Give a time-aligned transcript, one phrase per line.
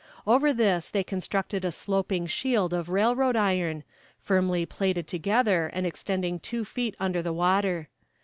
[0.25, 3.83] Over this they constructed a sloping shield of railroad iron,
[4.17, 7.87] firmly plaited together, and extending two feet under the water.